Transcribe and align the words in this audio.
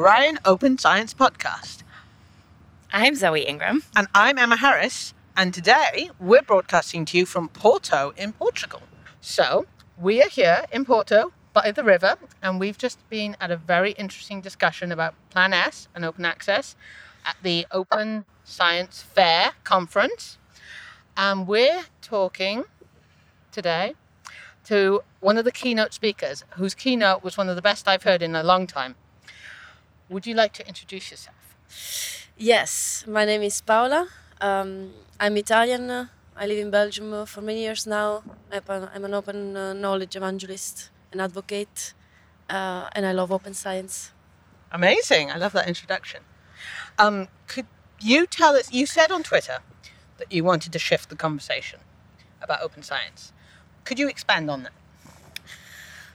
Orion 0.00 0.38
Open 0.46 0.78
Science 0.78 1.12
Podcast. 1.12 1.82
I'm 2.90 3.14
Zoe 3.14 3.42
Ingram. 3.42 3.82
And 3.94 4.08
I'm 4.14 4.38
Emma 4.38 4.56
Harris. 4.56 5.12
And 5.36 5.52
today 5.52 6.08
we're 6.18 6.40
broadcasting 6.40 7.04
to 7.04 7.18
you 7.18 7.26
from 7.26 7.50
Porto 7.50 8.14
in 8.16 8.32
Portugal. 8.32 8.80
So 9.20 9.66
we 9.98 10.22
are 10.22 10.28
here 10.30 10.64
in 10.72 10.86
Porto 10.86 11.34
by 11.52 11.70
the 11.70 11.84
river, 11.84 12.16
and 12.42 12.58
we've 12.58 12.78
just 12.78 13.06
been 13.10 13.36
at 13.42 13.50
a 13.50 13.58
very 13.58 13.92
interesting 13.92 14.40
discussion 14.40 14.90
about 14.90 15.12
Plan 15.28 15.52
S 15.52 15.86
and 15.94 16.02
open 16.02 16.24
access 16.24 16.76
at 17.26 17.36
the 17.42 17.66
Open 17.70 18.24
Science 18.42 19.02
Fair 19.02 19.50
conference. 19.64 20.38
And 21.14 21.46
we're 21.46 21.84
talking 22.00 22.64
today 23.52 23.96
to 24.64 25.02
one 25.20 25.36
of 25.36 25.44
the 25.44 25.52
keynote 25.52 25.92
speakers, 25.92 26.42
whose 26.56 26.74
keynote 26.74 27.22
was 27.22 27.36
one 27.36 27.50
of 27.50 27.56
the 27.56 27.60
best 27.60 27.86
I've 27.86 28.04
heard 28.04 28.22
in 28.22 28.34
a 28.34 28.42
long 28.42 28.66
time. 28.66 28.94
Would 30.10 30.26
you 30.26 30.34
like 30.34 30.52
to 30.54 30.66
introduce 30.66 31.12
yourself? 31.12 31.36
Yes, 32.36 33.04
my 33.06 33.24
name 33.24 33.42
is 33.42 33.60
Paola. 33.60 34.08
Um, 34.40 34.90
I'm 35.20 35.36
Italian. 35.36 35.88
I 36.36 36.46
live 36.48 36.58
in 36.58 36.68
Belgium 36.72 37.26
for 37.26 37.40
many 37.40 37.60
years 37.60 37.86
now. 37.86 38.24
I'm 38.50 39.04
an 39.04 39.14
open 39.14 39.56
uh, 39.56 39.72
knowledge 39.72 40.16
evangelist 40.16 40.90
and 41.12 41.20
advocate, 41.20 41.94
uh, 42.48 42.88
and 42.92 43.06
I 43.06 43.12
love 43.12 43.30
open 43.30 43.54
science. 43.54 44.10
Amazing. 44.72 45.30
I 45.30 45.36
love 45.36 45.52
that 45.52 45.68
introduction. 45.68 46.22
Um, 46.98 47.28
could 47.46 47.66
you 48.00 48.26
tell 48.26 48.56
us? 48.56 48.72
You 48.72 48.86
said 48.86 49.12
on 49.12 49.22
Twitter 49.22 49.58
that 50.18 50.32
you 50.32 50.42
wanted 50.42 50.72
to 50.72 50.80
shift 50.80 51.08
the 51.08 51.16
conversation 51.16 51.78
about 52.42 52.62
open 52.62 52.82
science. 52.82 53.32
Could 53.84 54.00
you 54.00 54.08
expand 54.08 54.50
on 54.50 54.64
that? 54.64 54.72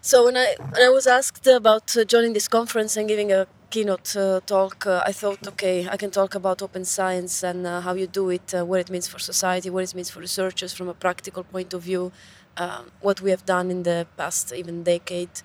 So 0.01 0.25
when 0.25 0.35
I 0.35 0.55
when 0.59 0.81
I 0.81 0.89
was 0.89 1.07
asked 1.07 1.47
about 1.47 1.95
uh, 1.95 2.03
joining 2.03 2.33
this 2.33 2.47
conference 2.47 2.97
and 2.97 3.07
giving 3.07 3.31
a 3.31 3.47
keynote 3.75 4.15
uh, 4.15 4.39
talk, 4.45 4.87
uh, 4.87 5.03
I 5.05 5.11
thought, 5.11 5.45
okay, 5.51 5.77
I 5.93 5.97
can 5.97 6.09
talk 6.09 6.33
about 6.33 6.61
open 6.61 6.85
science 6.85 7.43
and 7.43 7.67
uh, 7.67 7.81
how 7.81 7.93
you 8.01 8.07
do 8.07 8.29
it, 8.29 8.47
uh, 8.53 8.63
what 8.69 8.79
it 8.79 8.89
means 8.89 9.05
for 9.05 9.19
society, 9.19 9.69
what 9.69 9.83
it 9.83 9.93
means 9.93 10.09
for 10.09 10.21
researchers 10.21 10.71
from 10.77 10.87
a 10.87 10.93
practical 10.93 11.43
point 11.43 11.73
of 11.73 11.81
view, 11.81 12.13
um, 12.55 12.83
what 13.01 13.19
we 13.19 13.31
have 13.31 13.45
done 13.45 13.69
in 13.69 13.83
the 13.83 14.07
past 14.15 14.53
even 14.53 14.83
decade. 14.83 15.35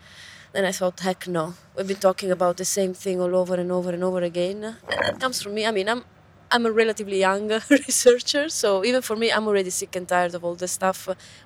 Then 0.53 0.65
I 0.65 0.71
thought, 0.71 1.01
heck 1.01 1.27
no, 1.27 1.55
we've 1.75 1.89
been 1.93 2.05
talking 2.09 2.31
about 2.31 2.57
the 2.57 2.65
same 2.65 2.95
thing 2.95 3.21
all 3.21 3.35
over 3.35 3.55
and 3.63 3.73
over 3.73 3.91
and 3.91 4.05
over 4.05 4.23
again. 4.33 4.59
And 4.65 5.09
it 5.13 5.19
comes 5.19 5.43
from 5.43 5.55
me. 5.55 5.67
I 5.67 5.73
mean, 5.73 5.89
I'm 5.89 6.05
I'm 6.53 6.65
a 6.67 6.73
relatively 6.83 7.19
young 7.29 7.45
researcher, 7.89 8.45
so 8.49 8.85
even 8.89 9.03
for 9.09 9.17
me, 9.23 9.27
I'm 9.37 9.47
already 9.49 9.71
sick 9.71 9.93
and 9.99 10.07
tired 10.15 10.35
of 10.37 10.45
all 10.45 10.57
the 10.65 10.69
stuff 10.79 10.99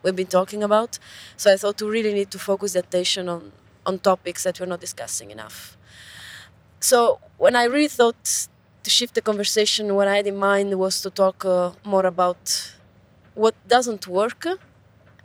we've 0.02 0.18
been 0.22 0.34
talking 0.40 0.62
about. 0.62 0.92
So 1.40 1.46
I 1.55 1.56
thought 1.60 1.80
we 1.80 1.88
really 1.98 2.14
need 2.20 2.30
to 2.36 2.38
focus 2.50 2.72
the 2.74 2.80
attention 2.80 3.28
on, 3.34 3.52
on 3.88 3.94
topics 3.98 4.42
that 4.44 4.60
we're 4.60 4.72
not 4.74 4.80
discussing 4.80 5.30
enough. 5.30 5.78
So 6.90 7.18
when 7.38 7.56
I 7.56 7.64
really 7.64 7.88
thought 7.88 8.48
to 8.82 8.90
shift 8.90 9.14
the 9.14 9.22
conversation, 9.22 9.94
what 9.94 10.06
I 10.06 10.16
had 10.16 10.27
in 10.27 10.36
mind 10.36 10.78
was 10.78 11.00
to 11.00 11.08
talk 11.08 11.42
uh, 11.42 11.70
more 11.82 12.04
about 12.04 12.74
what 13.34 13.54
doesn't 13.66 14.06
work 14.06 14.46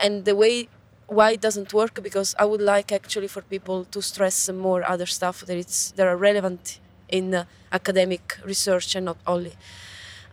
and 0.04 0.24
the 0.24 0.36
way 0.38 0.70
why 1.08 1.32
it 1.32 1.42
doesn't 1.42 1.74
work 1.74 2.02
because 2.02 2.34
I 2.40 2.46
would 2.46 2.62
like 2.62 2.94
actually 2.94 3.28
for 3.28 3.42
people 3.42 3.84
to 3.94 4.02
stress 4.02 4.50
more 4.50 4.90
other 4.90 5.06
stuff 5.06 5.46
that 5.48 5.58
it's 5.58 5.92
that 5.98 6.08
are 6.08 6.16
relevant 6.16 6.80
in 7.10 7.36
uh, 7.36 7.44
academic 7.74 8.38
research 8.46 8.96
and 8.96 9.04
not 9.12 9.18
only. 9.28 9.54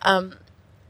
Um, 0.03 0.37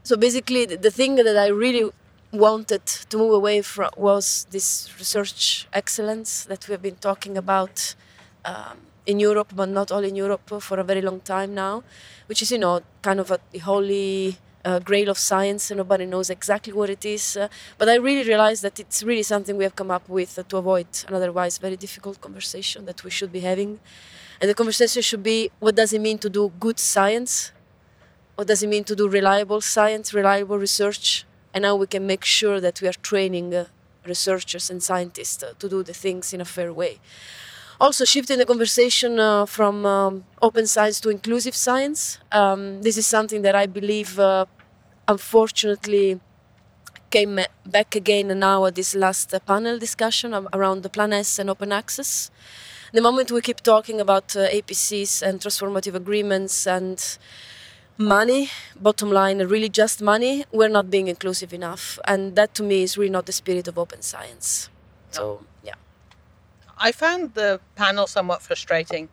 so 0.03 0.15
basically, 0.17 0.65
the, 0.67 0.91
thing 0.91 1.15
that 1.15 1.35
I 1.35 1.47
really 1.47 1.89
wanted 2.31 2.85
to 2.85 3.17
move 3.17 3.33
away 3.33 3.63
from 3.63 3.89
was 3.97 4.45
this 4.51 4.67
research 4.99 5.67
excellence 5.73 6.43
that 6.43 6.67
we 6.67 6.73
have 6.73 6.83
been 6.83 7.01
talking 7.09 7.39
about 7.39 7.95
um, 8.45 8.77
in 9.07 9.19
Europe, 9.19 9.53
but 9.55 9.69
not 9.69 9.91
only 9.91 10.09
in 10.09 10.15
Europe 10.15 10.61
for 10.61 10.79
a 10.79 10.83
very 10.83 11.01
long 11.01 11.21
time 11.21 11.55
now, 11.55 11.83
which 12.27 12.41
is, 12.41 12.51
you 12.51 12.59
know, 12.59 12.81
kind 13.01 13.19
of 13.19 13.31
a, 13.31 13.39
holy 13.59 14.37
uh, 14.65 14.79
grail 14.79 15.09
of 15.09 15.17
science 15.17 15.71
and 15.71 15.77
nobody 15.77 16.05
knows 16.05 16.29
exactly 16.29 16.73
what 16.73 16.89
it 16.89 17.05
is. 17.05 17.37
Uh, 17.37 17.47
but 17.77 17.87
I 17.87 17.95
really 17.95 18.27
realized 18.27 18.63
that 18.63 18.79
it's 18.79 19.01
really 19.01 19.23
something 19.23 19.55
we 19.55 19.63
have 19.63 19.77
come 19.77 19.91
up 19.91 20.07
with 20.09 20.37
uh, 20.37 20.43
to 20.49 20.57
avoid 20.57 20.87
an 21.07 21.13
otherwise 21.13 21.57
very 21.57 21.77
difficult 21.77 22.19
conversation 22.19 22.85
that 22.85 23.03
we 23.05 23.09
should 23.09 23.31
be 23.31 23.39
having. 23.39 23.79
And 24.41 24.49
the 24.49 24.53
conversation 24.53 25.01
should 25.01 25.23
be 25.23 25.51
what 25.59 25.75
does 25.75 25.93
it 25.93 26.01
mean 26.01 26.17
to 26.19 26.29
do 26.29 26.51
good 26.59 26.79
science? 26.79 27.51
What 28.35 28.47
does 28.47 28.61
it 28.61 28.67
mean 28.67 28.83
to 28.83 28.95
do 28.95 29.07
reliable 29.07 29.61
science, 29.61 30.13
reliable 30.13 30.59
research? 30.59 31.25
And 31.53 31.63
how 31.65 31.75
we 31.77 31.87
can 31.87 32.05
make 32.05 32.25
sure 32.25 32.59
that 32.59 32.81
we 32.81 32.87
are 32.87 32.99
training 33.01 33.55
uh, 33.55 33.65
researchers 34.05 34.69
and 34.69 34.83
scientists 34.83 35.41
uh, 35.41 35.53
to 35.57 35.69
do 35.69 35.81
the 35.81 35.93
things 35.93 36.33
in 36.33 36.41
a 36.41 36.45
fair 36.45 36.71
way. 36.73 36.99
Also, 37.79 38.05
shifting 38.05 38.37
the 38.39 38.45
conversation 38.45 39.19
uh, 39.19 39.45
from 39.45 39.85
um, 39.85 40.23
open 40.41 40.65
science 40.65 40.99
to 40.99 41.09
inclusive 41.09 41.55
science. 41.55 42.17
Um, 42.31 42.81
this 42.81 42.97
is 42.97 43.05
something 43.05 43.43
that 43.43 43.55
I 43.55 43.67
believe, 43.67 44.19
uh, 44.19 44.45
unfortunately, 45.07 46.19
came 47.11 47.39
back 47.65 47.95
again 47.95 48.27
now 48.39 48.65
at 48.65 48.75
this 48.75 48.95
last 48.95 49.33
uh, 49.33 49.39
panel 49.39 49.77
discussion 49.77 50.33
around 50.53 50.83
the 50.83 50.89
Plan 50.89 51.13
S 51.13 51.39
and 51.39 51.49
open 51.49 51.71
access 51.71 52.31
the 52.93 53.01
moment 53.01 53.31
we 53.31 53.41
keep 53.41 53.61
talking 53.61 53.99
about 53.99 54.35
uh, 54.35 54.47
APCs 54.49 55.21
and 55.21 55.39
transformative 55.39 55.93
agreements 55.93 56.65
and 56.65 57.17
money, 57.97 58.49
bottom 58.79 59.11
line, 59.11 59.39
really 59.39 59.69
just 59.69 60.01
money, 60.01 60.45
we're 60.51 60.69
not 60.69 60.89
being 60.89 61.07
inclusive 61.07 61.53
enough. 61.53 61.99
And 62.05 62.35
that 62.35 62.53
to 62.55 62.63
me 62.63 62.83
is 62.83 62.97
really 62.97 63.09
not 63.09 63.25
the 63.25 63.31
spirit 63.31 63.67
of 63.67 63.77
open 63.77 64.01
science. 64.01 64.69
So. 65.11 65.43
I 66.79 66.91
found 66.91 67.33
the 67.33 67.59
panel 67.75 68.07
somewhat 68.07 68.41
frustrating 68.41 69.09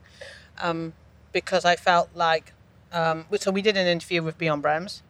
um, 0.61 0.93
because 1.33 1.65
I 1.65 1.77
felt 1.77 2.11
like, 2.15 2.53
um, 2.93 3.27
so 3.39 3.51
we 3.51 3.63
did 3.63 3.77
an 3.77 3.87
interview 3.87 4.23
with 4.23 4.39
Bjorn 4.39 4.63
Brembs. 4.63 5.03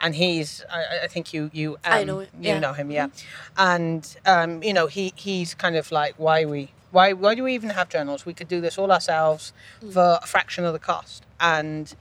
And 0.00 0.14
he's, 0.14 0.64
I, 0.70 1.00
I 1.04 1.06
think 1.08 1.34
you, 1.34 1.50
you, 1.52 1.72
um, 1.74 1.78
I 1.84 2.04
know, 2.04 2.20
you 2.20 2.28
yeah. 2.40 2.58
know 2.60 2.72
him, 2.72 2.92
yeah. 2.92 3.08
And 3.56 4.16
um, 4.24 4.62
you 4.62 4.72
know, 4.72 4.86
he, 4.86 5.12
he's 5.16 5.54
kind 5.54 5.74
of 5.74 5.90
like, 5.90 6.14
why 6.18 6.44
we 6.44 6.70
why, 6.90 7.12
why 7.12 7.34
do 7.34 7.42
we 7.42 7.54
even 7.54 7.70
have 7.70 7.88
journals? 7.88 8.24
We 8.24 8.32
could 8.32 8.48
do 8.48 8.60
this 8.60 8.78
all 8.78 8.90
ourselves 8.90 9.52
mm. 9.82 9.92
for 9.92 10.18
a 10.22 10.26
fraction 10.26 10.64
of 10.64 10.72
the 10.72 10.78
cost. 10.78 11.24
And 11.38 11.94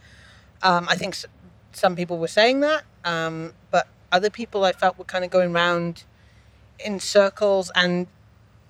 um, 0.64 0.88
I 0.88 0.96
think 0.96 1.14
s- 1.16 1.26
some 1.74 1.96
people 1.96 2.18
were 2.18 2.28
saying 2.28 2.62
that, 2.62 2.84
um, 3.04 3.54
but 3.70 3.88
other 4.12 4.30
people 4.30 4.64
I 4.64 4.72
felt 4.72 4.98
were 4.98 5.06
kind 5.06 5.26
of 5.26 5.32
going 5.32 5.54
around 5.54 6.04
in 6.80 7.00
circles 7.00 7.72
and 7.76 8.08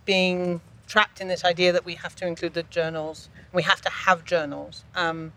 being 0.05 0.61
trapped 0.87 1.21
in 1.21 1.27
this 1.27 1.43
idea 1.43 1.71
that 1.71 1.85
we 1.85 1.95
have 1.95 2.15
to 2.15 2.27
include 2.27 2.53
the 2.53 2.63
journals, 2.63 3.29
we 3.53 3.63
have 3.63 3.81
to 3.81 3.89
have 3.89 4.25
journals. 4.25 4.83
Um, 4.95 5.33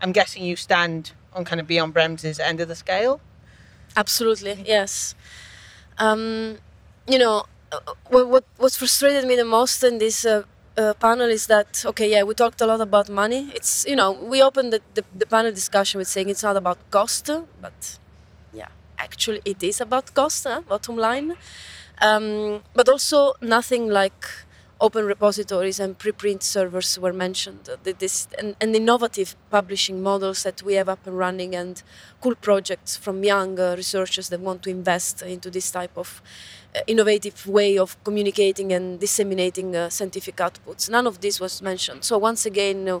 I'm 0.00 0.12
guessing 0.12 0.44
you 0.44 0.56
stand 0.56 1.12
on 1.32 1.44
kind 1.44 1.60
of 1.60 1.66
Bjorn 1.66 1.92
Brembs's 1.92 2.38
end 2.38 2.60
of 2.60 2.68
the 2.68 2.74
scale. 2.74 3.20
Absolutely, 3.96 4.62
yes. 4.66 5.14
Um, 5.98 6.58
you 7.06 7.18
know, 7.18 7.44
what, 8.08 8.28
what 8.28 8.44
what 8.56 8.72
frustrated 8.72 9.24
me 9.26 9.36
the 9.36 9.44
most 9.44 9.82
in 9.84 9.98
this 9.98 10.24
uh, 10.24 10.42
uh, 10.76 10.94
panel 10.94 11.28
is 11.28 11.46
that 11.46 11.84
okay, 11.86 12.10
yeah, 12.10 12.22
we 12.22 12.34
talked 12.34 12.60
a 12.60 12.66
lot 12.66 12.80
about 12.80 13.08
money. 13.08 13.50
It's 13.54 13.84
you 13.86 13.96
know 13.96 14.12
we 14.12 14.42
opened 14.42 14.72
the, 14.72 14.80
the, 14.94 15.04
the 15.16 15.26
panel 15.26 15.52
discussion 15.52 15.98
with 15.98 16.08
saying 16.08 16.28
it's 16.28 16.42
not 16.42 16.56
about 16.56 16.78
cost, 16.90 17.30
but 17.60 17.98
yeah, 18.52 18.68
actually 18.98 19.40
it 19.44 19.62
is 19.62 19.80
about 19.80 20.14
cost, 20.14 20.44
huh? 20.44 20.62
bottom 20.68 20.96
line. 20.96 21.36
Um, 22.02 22.62
but 22.74 22.88
also 22.88 23.34
nothing 23.40 23.88
like 23.88 24.26
open 24.80 25.06
repositories 25.06 25.78
and 25.78 25.98
preprint 25.98 26.42
servers 26.42 26.98
were 26.98 27.12
mentioned. 27.12 27.68
This 27.84 28.28
and, 28.38 28.56
and, 28.60 28.74
innovative 28.74 29.36
publishing 29.50 30.02
models 30.02 30.42
that 30.42 30.62
we 30.62 30.74
have 30.74 30.88
up 30.88 31.06
and 31.06 31.16
running, 31.16 31.54
and 31.54 31.82
cool 32.20 32.34
projects 32.34 32.96
from 32.96 33.24
young 33.24 33.58
uh, 33.58 33.74
researchers 33.76 34.28
that 34.30 34.40
want 34.40 34.62
to 34.64 34.70
invest 34.70 35.22
into 35.22 35.50
this 35.50 35.70
type 35.70 35.96
of 35.96 36.20
uh, 36.74 36.80
innovative 36.86 37.46
way 37.46 37.78
of 37.78 38.02
communicating 38.04 38.72
and 38.72 39.00
disseminating 39.00 39.76
uh, 39.76 39.88
scientific 39.88 40.36
outputs. 40.36 40.90
None 40.90 41.06
of 41.06 41.20
this 41.20 41.40
was 41.40 41.62
mentioned. 41.62 42.04
So 42.04 42.18
once 42.18 42.44
again, 42.44 42.88
uh, 42.88 43.00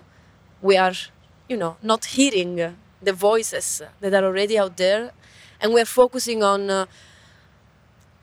we 0.62 0.76
are, 0.76 0.94
you 1.48 1.56
know, 1.56 1.76
not 1.82 2.04
hearing 2.04 2.60
uh, 2.60 2.72
the 3.02 3.12
voices 3.12 3.82
that 4.00 4.14
are 4.14 4.24
already 4.24 4.58
out 4.58 4.76
there, 4.76 5.12
and 5.60 5.74
we 5.74 5.80
are 5.80 5.86
focusing 5.86 6.42
on 6.42 6.70
uh, 6.70 6.86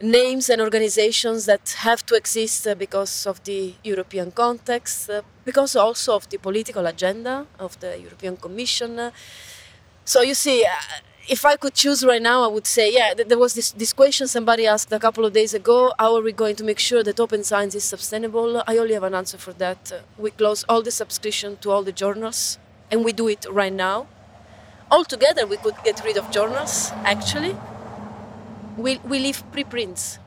names 0.02 0.50
and 0.50 0.62
organizations 0.62 1.46
that 1.46 1.76
have 1.80 2.06
to 2.06 2.16
exist 2.16 2.68
uh, 2.68 2.76
because 2.76 3.26
of 3.26 3.44
the 3.44 3.74
European 3.84 4.32
context, 4.32 5.10
because 5.46 5.76
also 5.76 6.16
of 6.16 6.30
the 6.30 6.38
political 6.38 6.86
agenda 6.86 7.46
of 7.60 7.80
the 7.80 8.00
European 8.00 8.38
Commission. 8.38 9.12
so 10.06 10.22
you 10.22 10.34
see 10.34 10.66
if 11.28 11.46
I 11.46 11.56
could 11.56 11.74
choose 11.74 12.04
right 12.06 12.22
now, 12.22 12.44
I 12.44 12.48
would 12.48 12.68
say, 12.68 12.94
yeah, 12.94 13.14
there 13.14 13.38
was 13.38 13.54
this, 13.54 13.72
this 13.72 13.94
question 13.94 14.28
somebody 14.28 14.66
asked 14.66 14.92
a 14.92 15.00
couple 15.00 15.26
of 15.26 15.34
days 15.34 15.54
ago 15.54 15.94
how 16.00 16.16
are 16.16 16.22
we 16.22 16.32
going 16.32 16.56
to 16.58 16.64
make 16.64 16.80
sure 16.80 17.04
that 17.04 17.20
open 17.20 17.44
science 17.44 17.76
is 17.76 17.84
sustainable? 17.84 18.64
I 18.68 18.78
only 18.78 18.94
have 18.94 19.04
an 19.04 19.16
answer 19.16 19.38
for 19.38 19.54
that. 19.54 19.92
Uh, 19.92 20.00
we 20.18 20.32
close 20.32 20.66
all 20.68 20.82
the 20.82 20.92
subscription 20.92 21.58
to 21.62 21.72
all 21.72 21.84
the 21.84 21.92
journals, 21.92 22.58
and 22.90 23.06
we 23.06 23.14
do 23.14 23.28
it 23.28 23.46
right 23.50 23.74
now. 23.74 24.08
Altogether, 24.90 25.46
we 25.46 25.58
could 25.58 25.76
get 25.86 26.04
rid 26.04 26.18
of 26.18 26.30
journals, 26.32 26.92
actually. 27.06 27.56
We, 28.78 28.98
we 29.00 29.20
leave 29.20 29.44
preprints 29.52 30.20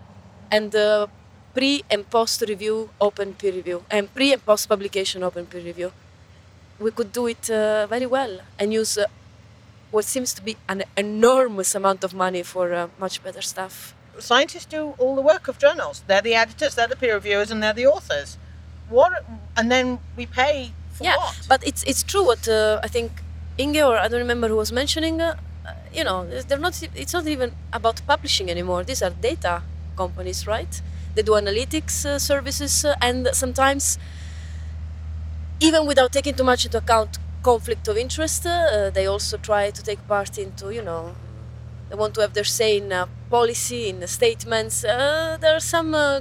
and 0.51 0.75
uh, 0.75 1.07
pre 1.55 1.83
and 1.91 2.09
post 2.11 2.43
review 2.43 2.91
open 3.01 3.35
peer 3.35 3.53
review, 3.53 3.85
and 3.91 4.13
pre 4.15 4.33
and 4.33 4.45
post 4.45 4.69
publication 4.69 5.23
open 5.23 5.47
peer 5.47 5.63
review. 5.63 5.93
we 6.79 6.91
could 6.91 7.13
do 7.13 7.27
it 7.27 7.51
uh, 7.51 7.87
very 7.87 8.07
well 8.07 8.41
and 8.59 8.73
use 8.73 8.99
uh, 8.99 9.07
what 9.91 10.05
seems 10.05 10.33
to 10.35 10.43
be 10.43 10.57
an 10.69 10.83
enormous 10.97 11.75
amount 11.75 12.03
of 12.03 12.13
money 12.13 12.43
for 12.43 12.73
uh, 12.75 12.89
much 12.99 13.23
better 13.23 13.41
stuff. 13.41 13.95
Scientists 14.19 14.67
do 14.67 14.95
all 14.99 15.15
the 15.15 15.21
work 15.21 15.49
of 15.49 15.59
journals. 15.59 16.03
They're 16.07 16.23
the 16.23 16.35
editors, 16.35 16.75
they're 16.75 16.89
the 16.89 16.97
peer 16.97 17.15
reviewers, 17.15 17.51
and 17.51 17.63
they're 17.63 17.73
the 17.73 17.87
authors. 17.87 18.39
What? 18.89 19.13
And 19.57 19.71
then 19.71 19.99
we 20.17 20.27
pay 20.27 20.73
for 20.93 21.05
yeah, 21.05 21.17
what? 21.17 21.41
but 21.49 21.67
it's 21.67 21.83
it's 21.85 22.03
true 22.03 22.25
what 22.25 22.47
uh, 22.49 22.81
I 22.83 22.89
think 22.89 23.11
Inge 23.59 23.79
or 23.79 23.97
I 23.97 24.09
don't 24.09 24.21
remember 24.21 24.49
who 24.49 24.57
was 24.57 24.73
mentioning. 24.73 25.21
Uh, 25.65 25.73
you 25.93 26.05
know, 26.05 26.27
they're 26.49 26.59
not. 26.59 26.81
It's 26.95 27.13
not 27.15 27.27
even 27.27 27.53
about 27.73 28.03
publishing 28.07 28.51
anymore. 28.51 28.85
These 28.85 29.03
are 29.03 29.11
data 29.11 29.63
companies, 29.97 30.47
right? 30.47 30.81
They 31.15 31.23
do 31.23 31.33
analytics 31.33 32.05
uh, 32.05 32.19
services, 32.19 32.85
uh, 32.85 32.95
and 33.01 33.29
sometimes, 33.33 33.99
even 35.61 35.87
without 35.87 36.13
taking 36.13 36.35
too 36.35 36.45
much 36.45 36.65
into 36.65 36.79
account 36.79 37.19
conflict 37.43 37.89
of 37.89 37.97
interest, 37.97 38.47
uh, 38.47 38.91
they 38.91 39.07
also 39.07 39.37
try 39.37 39.71
to 39.71 39.83
take 39.83 40.07
part 40.09 40.39
into, 40.39 40.73
you 40.73 40.83
know, 40.83 41.15
they 41.89 41.97
want 41.97 42.15
to 42.15 42.21
have 42.21 42.35
their 42.35 42.45
say 42.45 42.79
in 42.79 42.93
uh, 42.93 43.07
policy, 43.31 43.89
in 43.89 44.01
the 44.01 44.09
statements. 44.09 44.85
Uh, 44.85 45.37
there 45.41 45.55
are 45.57 45.61
some 45.61 45.95
uh, 45.95 46.21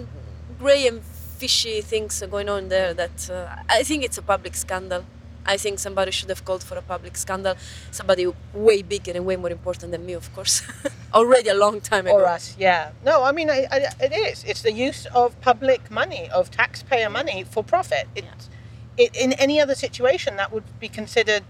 grey 0.60 0.88
and 0.88 1.01
fishy 1.04 1.81
things 1.81 2.24
going 2.30 2.50
on 2.50 2.69
there 2.69 2.94
that 2.94 3.30
I 3.69 3.84
think 3.84 4.04
it's 4.04 4.18
a 4.18 4.22
public 4.22 4.56
scandal. 4.56 5.06
I 5.45 5.57
think 5.57 5.80
somebody 5.80 6.12
should 6.12 6.30
have 6.30 6.45
called 6.45 6.63
for 6.63 6.78
a 6.78 6.81
public 6.81 7.18
scandal. 7.18 7.56
Somebody 7.92 8.31
way 8.54 8.81
bigger 8.81 9.12
and 9.13 9.25
way 9.25 9.36
more 9.36 9.50
important 9.50 9.92
than 9.92 10.06
me, 10.06 10.13
of 10.13 10.34
course. 10.34 10.62
Already 11.13 11.50
a 11.50 11.54
long 11.54 11.81
time 11.81 12.07
ago. 12.07 12.16
Or 12.16 12.25
us, 12.25 12.56
yeah. 12.57 12.92
No, 13.06 13.24
I 13.24 13.31
mean, 13.31 13.50
I, 13.50 13.68
I, 13.72 13.78
it 14.00 14.13
is. 14.13 14.44
It's 14.45 14.62
the 14.62 14.72
use 14.72 15.06
of 15.07 15.40
public 15.42 15.92
money, 15.92 16.30
of 16.30 16.50
taxpayer 16.51 17.10
money 17.10 17.44
for 17.44 17.63
profit. 17.63 18.07
It's, 18.16 18.50
yeah. 18.98 19.06
it, 19.06 19.16
in 19.16 19.34
any 19.34 19.60
other 19.60 19.75
situation, 19.75 20.38
that 20.38 20.51
would 20.51 20.63
be 20.80 20.88
considered, 20.88 21.44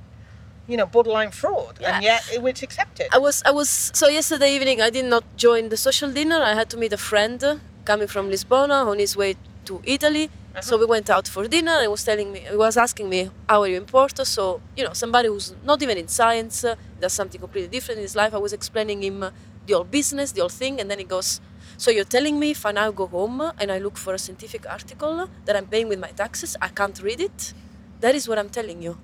you 0.68 0.78
know, 0.78 0.86
borderline 0.86 1.32
fraud, 1.32 1.78
yeah. 1.80 1.96
and 1.96 2.04
yet 2.04 2.28
it 2.34 2.42
was 2.42 2.64
accepted. 2.64 3.08
I 3.12 3.20
was, 3.20 3.44
I 3.46 3.52
was. 3.52 3.92
So 3.94 4.08
yesterday 4.08 4.56
evening, 4.56 4.82
I 4.82 4.90
did 4.90 5.06
not 5.06 5.24
join 5.38 5.70
the 5.70 5.78
social 5.78 6.12
dinner. 6.12 6.42
I 6.42 6.56
had 6.56 6.70
to 6.72 6.78
meet 6.78 6.94
a 6.94 6.98
friend 6.98 7.62
coming 7.86 8.08
from 8.08 8.30
Lisbona 8.30 8.86
on 8.88 8.98
his 8.98 9.16
way 9.16 9.36
to 9.66 9.82
Italy 9.86 10.30
uh-huh. 10.54 10.62
So 10.62 10.78
we 10.78 10.86
went 10.86 11.10
out 11.10 11.28
for 11.28 11.48
dinner 11.48 11.72
and 11.72 11.82
he 11.82 11.88
was 11.88 12.04
telling 12.04 12.32
me, 12.32 12.42
he 12.48 12.56
was 12.56 12.78
asking 12.78 13.10
me, 13.10 13.32
how 13.50 13.62
are 13.64 13.68
you 13.68 13.78
in 13.78 13.86
Porto? 13.86 14.24
So, 14.24 14.62
you 14.78 14.84
know, 14.84 14.94
somebody 14.94 15.28
who's 15.28 15.56
not 15.66 15.82
even 15.82 15.98
in 15.98 16.08
science, 16.08 16.64
uh, 16.64 16.76
does 17.02 17.12
something 17.12 17.42
completely 17.42 17.70
different 17.70 17.98
in 17.98 18.04
his 18.04 18.16
life. 18.16 18.36
I 18.36 18.38
was 18.38 18.54
explaining 18.54 19.02
him 19.02 19.24
uh, 19.24 19.32
the 19.66 19.74
old 19.74 19.90
business, 19.90 20.32
the 20.32 20.42
old 20.42 20.52
thing, 20.52 20.80
and 20.80 20.92
then 20.92 21.00
he 21.00 21.06
goes, 21.06 21.42
so 21.78 21.90
you're 21.90 22.06
telling 22.06 22.40
me 22.40 22.52
if 22.52 22.68
I 22.68 22.72
now 22.72 22.92
go 22.92 23.08
home 23.08 23.42
and 23.60 23.72
I 23.72 23.80
look 23.80 23.98
for 23.98 24.14
a 24.14 24.20
scientific 24.20 24.70
article 24.70 25.28
that 25.46 25.56
I'm 25.56 25.66
paying 25.66 25.90
with 25.90 26.00
my 26.00 26.10
taxes, 26.10 26.56
I 26.62 26.68
can't 26.68 27.02
read 27.02 27.20
it? 27.20 27.54
That 28.02 28.14
is 28.14 28.28
what 28.28 28.38
I'm 28.38 28.50
telling 28.50 28.80
you. 28.84 29.00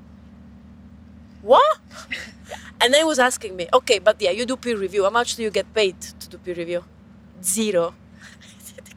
What? 1.41 1.79
and 2.81 2.93
then 2.93 3.01
he 3.01 3.05
was 3.05 3.17
asking 3.17 3.55
me, 3.55 3.67
okay, 3.73 3.97
but 3.97 4.21
yeah, 4.21 4.31
you 4.31 4.45
do 4.45 4.55
peer 4.55 4.77
review. 4.77 5.03
How 5.03 5.09
much 5.09 5.35
do 5.35 5.41
you 5.41 5.49
get 5.49 5.73
paid 5.73 5.99
to 5.99 6.29
do 6.29 6.37
peer 6.37 6.53
review? 6.53 6.83
Zero 7.41 7.95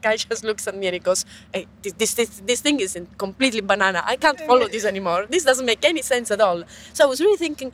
guy 0.07 0.17
just 0.17 0.45
looks 0.45 0.67
at 0.67 0.77
me 0.77 0.87
and 0.87 0.95
he 0.95 1.01
goes, 1.01 1.25
"Hey, 1.53 1.67
this 1.83 2.15
this 2.15 2.43
this 2.45 2.61
thing 2.61 2.81
is 2.81 2.99
completely 3.17 3.61
banana. 3.61 4.03
I 4.05 4.17
can't 4.17 4.41
follow 4.41 4.69
this 4.69 4.85
anymore. 4.85 5.27
This 5.29 5.45
doesn't 5.45 5.67
make 5.67 5.85
any 5.85 6.03
sense 6.03 6.31
at 6.31 6.41
all." 6.41 6.65
So 6.93 7.05
I 7.05 7.09
was 7.09 7.21
really 7.21 7.39
thinking, 7.39 7.73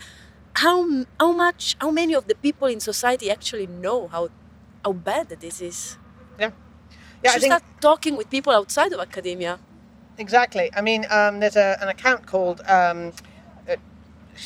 how 0.54 1.04
how 1.18 1.32
much, 1.32 1.76
how 1.80 1.90
many 1.90 2.14
of 2.14 2.26
the 2.26 2.34
people 2.34 2.68
in 2.68 2.80
society 2.80 3.30
actually 3.30 3.66
know 3.66 4.08
how 4.08 4.28
how 4.84 4.92
bad 4.92 5.28
this 5.28 5.60
is? 5.60 5.96
Yeah, 6.38 6.50
yeah. 7.24 7.32
I 7.32 7.38
think 7.38 7.52
start 7.52 7.64
talking 7.80 8.16
with 8.16 8.30
people 8.30 8.52
outside 8.52 8.92
of 8.92 9.00
academia. 9.00 9.58
Exactly. 10.18 10.68
I 10.76 10.80
mean, 10.80 11.06
um, 11.10 11.38
there's 11.40 11.56
a, 11.56 11.78
an 11.80 11.88
account 11.88 12.26
called. 12.26 12.60
Um, 12.66 13.12
uh, 13.68 13.76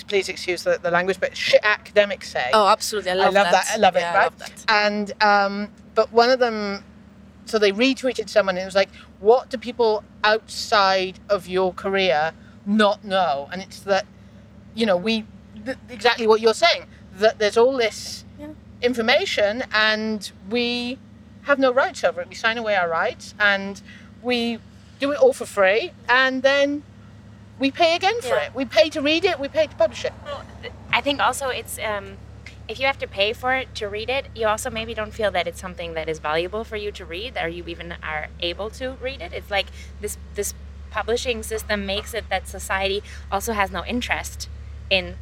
please 0.07 0.29
excuse 0.29 0.65
the, 0.65 0.79
the, 0.83 0.91
language, 0.91 1.19
but 1.19 1.35
shit 1.37 1.61
academics 1.63 2.31
say. 2.31 2.51
Oh, 2.53 2.67
absolutely! 2.69 3.11
I 3.13 3.15
love, 3.15 3.35
that 3.35 3.39
I 3.39 3.43
love 3.43 3.53
that. 3.53 3.65
that. 3.67 3.75
I 3.75 3.81
love 3.81 3.95
yeah, 3.95 4.13
it. 4.13 4.17
Right. 4.17 4.25
Love 4.25 4.39
that. 4.39 4.65
and 4.69 5.13
um, 5.23 5.69
but 5.95 6.13
one 6.13 6.31
of 6.31 6.39
them 6.39 6.85
so 7.45 7.59
they 7.59 7.73
retweeted 7.73 8.29
someone 8.29 8.57
and 8.57 8.63
it 8.63 8.67
was 8.67 8.75
like, 8.75 8.91
what 9.21 9.51
do 9.51 9.59
people 9.59 10.05
outside 10.25 11.19
of 11.29 11.49
your 11.49 11.73
career 11.73 12.33
not 12.67 13.05
know? 13.05 13.49
And 13.53 13.61
it's 13.63 13.81
that, 13.81 14.07
you 14.75 14.87
know, 14.87 14.97
we, 14.97 15.25
th- 15.65 15.77
exactly 15.89 16.27
what 16.27 16.41
you're 16.41 16.55
saying, 16.55 16.87
that 17.17 17.39
there's 17.39 17.57
all 17.57 17.77
this 17.77 18.25
yeah. 18.39 18.49
information 18.81 19.65
and 19.73 20.31
we 20.49 20.99
have 21.43 21.59
no 21.59 21.73
rights 21.73 22.05
over 22.05 22.21
it. 22.21 22.29
We 22.29 22.35
sign 22.35 22.59
away 22.59 22.77
our 22.77 22.89
rights 22.89 23.35
and 23.39 23.83
we 24.23 24.59
do 25.01 25.11
it 25.13 25.19
all 25.19 25.33
for 25.33 25.47
free 25.47 25.93
and 26.09 26.43
then 26.43 26.85
we 27.59 27.71
pay 27.71 27.97
again 27.97 28.21
for 28.21 28.29
yeah. 28.29 28.47
it. 28.47 28.55
We 28.55 28.65
pay 28.65 28.89
to 28.91 29.01
read 29.01 29.25
it, 29.25 29.39
we 29.39 29.49
pay 29.49 29.67
to 29.67 29.75
publish 29.77 30.05
it. 30.05 30.13
I 30.91 31.01
think 31.01 31.21
also 31.21 31.49
it's, 31.49 31.79
um, 31.81 32.17
if 32.73 32.81
you 32.81 32.87
have 32.87 32.99
to 32.99 33.07
pay 33.07 33.35
for 33.35 33.55
it 33.55 33.75
to 33.75 33.87
read 33.87 34.09
it, 34.09 34.29
you 34.35 34.47
also 34.47 34.71
maybe 34.71 34.95
don't 34.95 35.13
feel 35.13 35.31
that 35.31 35.47
it's 35.47 35.61
something 35.61 35.93
that 35.93 36.09
is 36.09 36.19
valuable 36.19 36.65
for 36.65 36.77
you 36.77 36.91
to 36.91 37.05
read, 37.05 37.37
or 37.37 37.47
you 37.47 37.63
even 37.67 37.95
are 38.03 38.29
able 38.41 38.71
to 38.71 38.93
read 38.93 39.21
it. 39.21 39.31
It's 39.35 39.51
like 39.51 39.67
this 40.01 40.17
this 40.35 40.55
publishing 40.91 41.43
system 41.43 41.85
makes 41.85 42.15
it 42.15 42.25
that 42.31 42.49
society 42.49 43.03
also 43.31 43.53
has 43.53 43.71
no 43.71 43.85
interest 43.85 44.49
in 44.89 45.17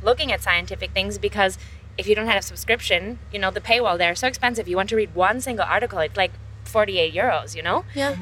looking 0.00 0.30
at 0.30 0.42
scientific 0.42 0.92
things 0.92 1.18
because 1.18 1.58
if 1.98 2.06
you 2.06 2.14
don't 2.14 2.26
have 2.26 2.38
a 2.38 2.42
subscription, 2.42 3.18
you 3.32 3.38
know, 3.40 3.50
the 3.50 3.60
paywall 3.60 3.98
there 3.98 4.12
is 4.12 4.20
so 4.20 4.28
expensive. 4.28 4.68
You 4.68 4.76
want 4.76 4.88
to 4.90 4.96
read 4.96 5.12
one 5.14 5.40
single 5.40 5.64
article, 5.64 5.98
it's 5.98 6.16
like 6.16 6.32
48 6.64 7.12
euros, 7.12 7.56
you 7.56 7.62
know? 7.62 7.84
Yeah. 7.94 8.14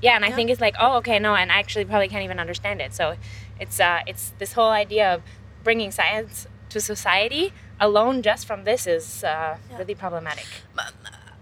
Yeah, 0.00 0.14
and 0.16 0.24
I 0.24 0.30
think 0.30 0.50
it's 0.50 0.60
like, 0.60 0.76
oh, 0.78 0.96
okay, 0.98 1.18
no, 1.18 1.34
and 1.34 1.50
I 1.50 1.58
actually 1.58 1.84
probably 1.84 2.08
can't 2.08 2.22
even 2.22 2.38
understand 2.38 2.80
it. 2.80 2.94
So 2.94 3.16
it's 3.58 3.80
uh, 3.80 4.00
it's 4.06 4.32
this 4.38 4.52
whole 4.52 4.70
idea 4.70 5.12
of 5.14 5.22
bringing 5.64 5.90
science 5.90 6.46
to 6.70 6.80
society 6.80 7.52
alone 7.80 8.22
just 8.22 8.46
from 8.46 8.64
this 8.64 8.86
is 8.86 9.24
uh, 9.24 9.56
yeah. 9.70 9.78
really 9.78 9.94
problematic. 9.94 10.46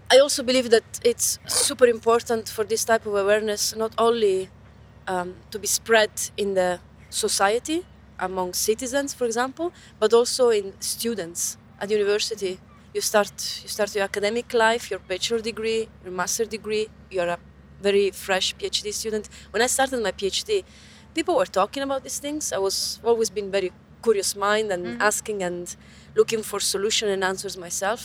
I 0.09 0.19
also 0.19 0.41
believe 0.43 0.69
that 0.69 0.99
it's 1.03 1.37
super 1.47 1.85
important 1.85 2.47
for 2.47 2.63
this 2.63 2.85
type 2.85 3.05
of 3.05 3.15
awareness 3.15 3.75
not 3.75 3.93
only 3.97 4.49
um, 5.07 5.35
to 5.51 5.59
be 5.59 5.67
spread 5.67 6.11
in 6.37 6.53
the 6.53 6.79
society 7.09 7.85
among 8.19 8.53
citizens, 8.53 9.13
for 9.13 9.25
example, 9.25 9.71
but 9.99 10.13
also 10.13 10.49
in 10.49 10.73
students 10.79 11.57
at 11.79 11.89
university. 11.91 12.59
You 12.93 13.01
start 13.01 13.61
you 13.63 13.69
start 13.69 13.93
your 13.95 14.05
academic 14.05 14.53
life, 14.53 14.89
your 14.89 14.99
bachelor 14.99 15.39
degree, 15.39 15.87
your 16.03 16.13
master 16.13 16.45
degree. 16.45 16.87
You're 17.11 17.27
a 17.27 17.39
very 17.81 18.11
fresh 18.11 18.55
PhD 18.55 18.93
student. 18.93 19.29
When 19.51 19.61
I 19.61 19.67
started 19.67 20.01
my 20.01 20.11
PhD, 20.11 20.63
people 21.13 21.35
were 21.35 21.45
talking 21.45 21.83
about 21.83 22.03
these 22.03 22.19
things. 22.19 22.51
I 22.51 22.57
was 22.57 22.99
always 23.03 23.29
been 23.29 23.51
very 23.51 23.71
curious 24.07 24.31
mind 24.35 24.67
and 24.75 24.83
mm-hmm. 24.85 25.09
asking 25.09 25.39
and 25.49 25.75
looking 26.19 26.41
for 26.49 26.59
solution 26.75 27.07
and 27.13 27.21
answers 27.31 27.55
myself. 27.65 28.01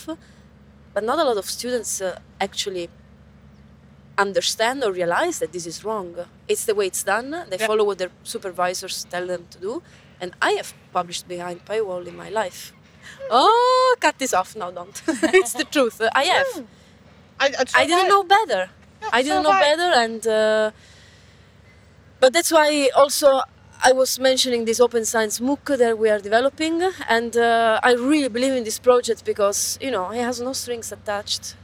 But 0.95 1.03
not 1.11 1.19
a 1.19 1.25
lot 1.31 1.39
of 1.43 1.47
students 1.59 1.93
uh, 2.01 2.19
actually 2.47 2.87
understand 4.19 4.79
or 4.85 4.91
realize 4.93 5.37
that 5.43 5.51
this 5.57 5.67
is 5.73 5.77
wrong. 5.87 6.09
It's 6.53 6.65
the 6.69 6.75
way 6.79 6.87
it's 6.93 7.05
done. 7.15 7.29
They 7.51 7.59
yeah. 7.59 7.71
follow 7.71 7.85
what 7.89 7.99
their 7.99 8.13
supervisors 8.35 8.97
tell 9.13 9.27
them 9.33 9.43
to 9.53 9.59
do. 9.69 9.73
And 10.21 10.31
i 10.49 10.53
have 10.61 10.71
published 10.99 11.27
behind 11.35 11.57
paywall 11.73 12.05
in 12.11 12.17
my 12.25 12.31
life. 12.41 12.61
Oh 13.31 13.97
cut 14.05 14.17
this 14.23 14.33
off. 14.41 14.51
No 14.63 14.67
don't. 14.79 14.97
It's 15.41 15.55
the 15.61 15.69
truth. 15.75 15.97
I 16.23 16.25
have. 16.35 16.51
Hmm. 16.55 16.65
I, 17.45 17.47
I, 17.83 17.85
didn't 17.91 18.09
know 18.15 18.23
better. 18.37 18.63
Yeah, 19.03 19.17
i 19.19 19.21
didn't 19.27 19.43
so 19.43 19.51
know 19.51 19.59
better 19.69 19.91
and 20.05 20.23
uh, 20.27 20.71
but 22.23 22.31
that's 22.35 22.53
why 22.57 22.69
also 23.01 23.29
I 23.85 23.91
was 23.91 24.21
mentioning 24.21 24.65
this 24.65 24.79
open 24.79 25.05
science 25.05 25.41
MOOC 25.41 25.77
that 25.79 25.99
we 25.99 26.09
are 26.09 26.21
developing, 26.21 26.81
and 27.09 27.37
uh, 27.37 27.81
I 27.83 27.95
really 27.95 28.29
believe 28.29 28.53
in 28.53 28.63
this 28.63 28.79
project 28.79 29.25
because 29.25 29.77
you 29.81 29.91
know 29.91 30.13
it 30.13 30.23
has 30.23 30.41
no 30.41 30.53
strings 30.53 30.93
attached. 30.93 31.57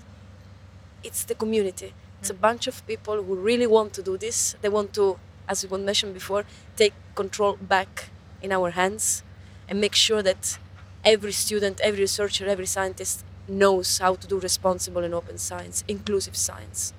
It's 1.05 1.23
the 1.23 1.37
community. 1.37 1.95
It's 2.19 2.31
a 2.31 2.35
mm. 2.35 2.41
bunch 2.41 2.67
of 2.67 2.85
people 2.89 3.23
who 3.23 3.37
really 3.37 3.69
want 3.69 3.93
to 3.95 4.03
do 4.03 4.17
this. 4.19 4.57
They 4.63 4.69
want 4.69 4.93
to, 4.95 5.17
as 5.49 5.65
we 5.65 5.79
mentioned 5.79 6.13
before, 6.13 6.45
take 6.77 6.93
control 7.15 7.57
back 7.57 8.09
in 8.43 8.51
our 8.51 8.71
hands 8.71 9.23
and 9.69 9.81
make 9.81 9.95
sure 9.95 10.21
that 10.23 10.59
every 11.05 11.31
student, 11.31 11.81
every 11.81 12.01
researcher, 12.01 12.49
every 12.49 12.67
scientist 12.67 13.25
knows 13.47 13.99
how 13.99 14.17
to 14.17 14.27
do 14.27 14.41
responsible 14.41 15.05
and 15.05 15.15
open 15.15 15.39
science, 15.39 15.85
inclusive 15.87 16.37
science. 16.37 16.93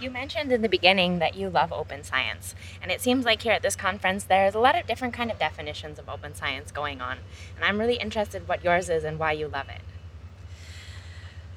You 0.00 0.10
mentioned 0.10 0.52
in 0.52 0.62
the 0.62 0.68
beginning 0.68 1.18
that 1.18 1.34
you 1.34 1.48
love 1.48 1.72
open 1.72 2.04
science, 2.04 2.54
and 2.82 2.90
it 2.90 3.00
seems 3.00 3.24
like 3.24 3.42
here 3.42 3.52
at 3.52 3.62
this 3.62 3.76
conference 3.76 4.24
there's 4.24 4.54
a 4.54 4.58
lot 4.58 4.78
of 4.78 4.86
different 4.86 5.14
kind 5.14 5.30
of 5.30 5.38
definitions 5.38 5.98
of 5.98 6.08
open 6.08 6.34
science 6.34 6.70
going 6.72 7.00
on, 7.00 7.18
and 7.56 7.64
I'm 7.64 7.78
really 7.78 7.96
interested 7.96 8.48
what 8.48 8.64
yours 8.64 8.88
is 8.88 9.04
and 9.04 9.18
why 9.18 9.32
you 9.32 9.48
love 9.48 9.68
it. 9.68 9.82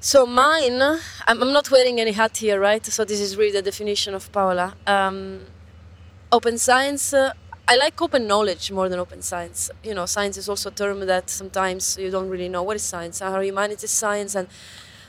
So 0.04 0.26
mine, 0.26 0.82
I'm, 1.28 1.52
not 1.52 1.70
wearing 1.70 2.00
any 2.00 2.10
hat 2.10 2.38
here, 2.38 2.58
right? 2.58 2.84
So 2.84 3.04
this 3.04 3.20
is 3.20 3.36
really 3.36 3.52
the 3.52 3.62
definition 3.62 4.14
of 4.14 4.32
Paola. 4.32 4.74
Um, 4.84 5.42
open 6.32 6.58
science. 6.58 7.14
Uh, 7.14 7.32
I 7.68 7.76
like 7.76 8.02
open 8.02 8.26
knowledge 8.26 8.72
more 8.72 8.88
than 8.88 8.98
open 8.98 9.22
science. 9.22 9.70
You 9.84 9.94
know, 9.94 10.06
science 10.06 10.36
is 10.36 10.48
also 10.48 10.70
a 10.70 10.72
term 10.72 11.06
that 11.06 11.30
sometimes 11.30 11.96
you 11.98 12.10
don't 12.10 12.28
really 12.28 12.48
know 12.48 12.64
what 12.64 12.74
is 12.74 12.82
science. 12.82 13.22
Are 13.22 13.44
humanities 13.44 13.92
science 13.92 14.34
and 14.34 14.48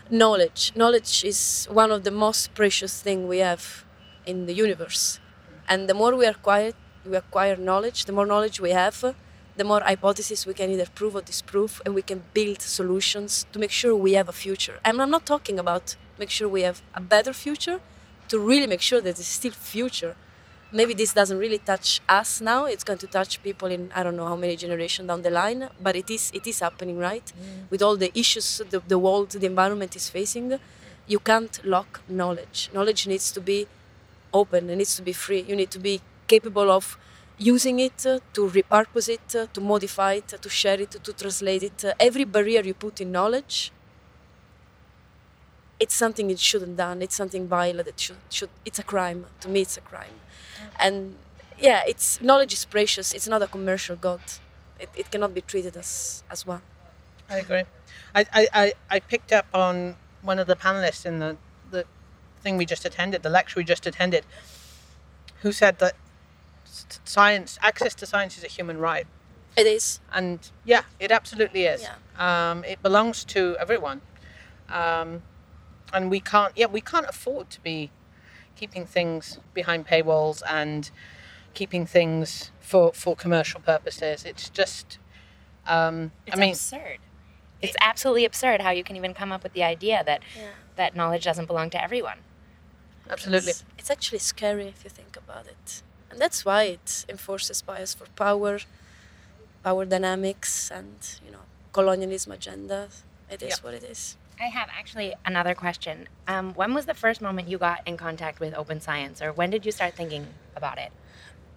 knowledge. 0.09 0.71
Knowledge 0.75 1.23
is 1.23 1.67
one 1.71 1.91
of 1.91 2.03
the 2.03 2.11
most 2.11 2.53
precious 2.53 3.01
thing 3.01 3.27
we 3.27 3.39
have 3.39 3.85
in 4.25 4.45
the 4.45 4.53
universe. 4.53 5.19
And 5.67 5.89
the 5.89 5.93
more 5.93 6.15
we 6.15 6.25
acquire 6.25 6.73
we 7.05 7.15
acquire 7.17 7.55
knowledge. 7.55 8.05
The 8.05 8.13
more 8.13 8.25
knowledge 8.25 8.59
we 8.59 8.71
have, 8.71 9.15
the 9.55 9.63
more 9.63 9.81
hypotheses 9.81 10.45
we 10.45 10.53
can 10.53 10.69
either 10.69 10.87
prove 10.95 11.15
or 11.15 11.21
disprove, 11.21 11.81
and 11.85 11.93
we 11.93 12.01
can 12.01 12.23
build 12.33 12.61
solutions 12.61 13.45
to 13.51 13.59
make 13.59 13.71
sure 13.71 13.95
we 13.95 14.13
have 14.13 14.29
a 14.29 14.33
future. 14.33 14.79
And 14.83 15.01
I'm 15.01 15.09
not 15.09 15.25
talking 15.25 15.59
about 15.59 15.95
make 16.17 16.29
sure 16.29 16.47
we 16.47 16.61
have 16.61 16.81
a 16.93 17.01
better 17.01 17.33
future, 17.33 17.79
to 18.29 18.39
really 18.39 18.67
make 18.67 18.81
sure 18.81 19.01
that 19.01 19.15
there's 19.15 19.27
still 19.27 19.51
future. 19.51 20.15
Maybe 20.73 20.93
this 20.95 21.13
doesn't 21.13 21.37
really 21.37 21.59
touch 21.59 22.01
us 22.09 22.41
now. 22.41 22.65
It's 22.65 22.83
going 22.83 22.99
to 22.99 23.07
touch 23.07 23.41
people 23.43 23.69
in 23.69 23.91
I 23.95 24.01
don't 24.03 24.17
know 24.17 24.25
how 24.25 24.35
many 24.35 24.55
generations 24.55 25.07
down 25.07 25.21
the 25.21 25.29
line, 25.29 25.69
but 25.79 25.95
it 25.95 26.09
is 26.09 26.31
it 26.33 26.47
is 26.47 26.59
happening, 26.59 26.97
right? 26.97 27.25
Mm. 27.25 27.69
With 27.69 27.81
all 27.83 27.95
the 27.95 28.11
issues 28.17 28.61
the, 28.71 28.79
the 28.93 28.97
world, 28.97 29.29
the 29.29 29.45
environment 29.45 29.95
is 29.95 30.09
facing, 30.09 30.59
you 31.07 31.19
can't 31.19 31.55
lock 31.63 32.01
knowledge. 32.09 32.69
Knowledge 32.73 33.05
needs 33.07 33.31
to 33.31 33.41
be 33.41 33.67
open. 34.33 34.69
It 34.69 34.77
needs 34.77 34.95
to 34.95 35.03
be 35.03 35.13
free. 35.13 35.41
You 35.47 35.55
need 35.55 35.71
to 35.71 35.79
be 35.79 36.01
capable 36.27 36.71
of 36.71 36.97
using 37.37 37.79
it, 37.79 38.05
uh, 38.05 38.19
to 38.33 38.49
repurpose 38.49 39.09
it, 39.09 39.35
uh, 39.35 39.47
to 39.53 39.61
modify 39.61 40.13
it, 40.13 40.27
to 40.27 40.49
share 40.49 40.79
it, 40.79 40.91
to 40.91 41.13
translate 41.13 41.63
it. 41.63 41.85
Uh, 41.85 41.93
every 41.99 42.23
barrier 42.23 42.61
you 42.61 42.73
put 42.73 43.01
in 43.01 43.11
knowledge, 43.11 43.71
it's 45.79 45.95
something 45.95 46.31
it 46.31 46.39
shouldn't 46.39 46.77
done. 46.77 47.01
It's 47.01 47.15
something 47.15 47.47
violent. 47.47 47.87
It 47.87 47.99
should, 47.99 48.17
should. 48.29 48.49
It's 48.65 48.79
a 48.79 48.83
crime. 48.83 49.25
To 49.41 49.49
me, 49.49 49.61
it's 49.61 49.77
a 49.77 49.81
crime. 49.81 50.15
And 50.79 51.15
yeah, 51.59 51.83
it's 51.87 52.21
knowledge 52.21 52.53
is 52.53 52.65
precious. 52.65 53.13
It's 53.13 53.27
not 53.27 53.41
a 53.41 53.47
commercial 53.47 53.95
good. 53.95 54.21
It, 54.79 54.89
it 54.95 55.11
cannot 55.11 55.33
be 55.33 55.41
treated 55.41 55.77
as 55.77 56.23
as 56.29 56.45
one. 56.45 56.61
I 57.29 57.37
agree. 57.37 57.63
I, 58.15 58.25
I, 58.33 58.73
I 58.89 58.99
picked 58.99 59.31
up 59.31 59.47
on 59.53 59.95
one 60.21 60.39
of 60.39 60.47
the 60.47 60.55
panelists 60.55 61.05
in 61.05 61.19
the, 61.19 61.37
the 61.71 61.85
thing 62.41 62.57
we 62.57 62.65
just 62.65 62.85
attended, 62.85 63.23
the 63.23 63.29
lecture 63.29 63.59
we 63.59 63.63
just 63.63 63.87
attended, 63.87 64.23
who 65.41 65.51
said 65.51 65.79
that 65.79 65.95
science, 67.03 67.57
access 67.61 67.95
to 67.95 68.05
science 68.05 68.37
is 68.37 68.43
a 68.43 68.47
human 68.47 68.77
right. 68.77 69.07
It 69.57 69.67
is. 69.67 69.99
And 70.11 70.39
yeah, 70.63 70.83
it 70.99 71.11
absolutely 71.11 71.65
is. 71.65 71.87
Yeah. 71.87 72.51
Um, 72.51 72.63
it 72.63 72.81
belongs 72.81 73.23
to 73.25 73.55
everyone. 73.59 74.01
Um, 74.69 75.23
and 75.91 76.09
we 76.09 76.19
can't, 76.19 76.53
yeah, 76.55 76.65
we 76.65 76.81
can't 76.81 77.07
afford 77.07 77.49
to 77.51 77.61
be 77.61 77.91
keeping 78.55 78.85
things 78.85 79.39
behind 79.53 79.87
paywalls 79.87 80.41
and 80.49 80.89
keeping 81.53 81.85
things 81.85 82.51
for, 82.59 82.93
for 82.93 83.15
commercial 83.15 83.59
purposes. 83.61 84.25
It's 84.25 84.49
just, 84.49 84.97
um, 85.67 86.11
it's 86.25 86.35
I 86.35 86.39
mean, 86.39 86.49
absurd. 86.51 86.99
It's 87.61 87.75
absolutely 87.79 88.25
absurd 88.25 88.61
how 88.61 88.71
you 88.71 88.83
can 88.83 88.95
even 88.97 89.13
come 89.13 89.31
up 89.31 89.43
with 89.43 89.53
the 89.53 89.63
idea 89.63 90.03
that 90.05 90.21
yeah. 90.35 90.49
that 90.75 90.95
knowledge 90.95 91.23
doesn't 91.23 91.45
belong 91.45 91.69
to 91.69 91.81
everyone. 91.81 92.19
Absolutely. 93.09 93.51
It's, 93.51 93.63
it's 93.77 93.89
actually 93.89 94.19
scary 94.19 94.67
if 94.67 94.83
you 94.83 94.89
think 94.89 95.15
about 95.15 95.47
it. 95.47 95.81
And 96.09 96.19
that's 96.19 96.43
why 96.43 96.63
it 96.63 97.05
enforces 97.07 97.61
bias 97.61 97.93
for 97.93 98.05
power, 98.15 98.59
power 99.63 99.85
dynamics, 99.85 100.69
and 100.69 101.19
you 101.25 101.31
know 101.31 101.45
colonialism 101.71 102.33
agenda. 102.33 102.89
It 103.29 103.41
is 103.41 103.49
yeah. 103.49 103.55
what 103.61 103.73
it 103.73 103.83
is. 103.83 104.17
I 104.39 104.45
have 104.45 104.69
actually 104.77 105.13
another 105.25 105.55
question. 105.55 106.07
Um, 106.27 106.53
when 106.53 106.73
was 106.73 106.85
the 106.85 106.93
first 106.93 107.21
moment 107.21 107.47
you 107.47 107.57
got 107.57 107.79
in 107.85 107.97
contact 107.97 108.39
with 108.39 108.53
open 108.55 108.81
science, 108.81 109.21
or 109.21 109.31
when 109.31 109.49
did 109.49 109.65
you 109.65 109.71
start 109.71 109.93
thinking 109.93 110.27
about 110.55 110.77
it? 110.77 110.91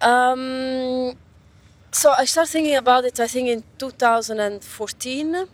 Um, 0.01 1.17
so 1.91 2.13
I 2.17 2.25
started 2.25 2.51
thinking 2.51 2.75
about 2.75 3.05
it, 3.05 3.19
I 3.19 3.27
think, 3.27 3.49
in 3.49 3.63
2014. 3.77 5.35
Uh, 5.35 5.45